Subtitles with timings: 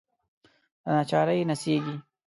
[0.85, 1.95] دناچارۍ نڅیږې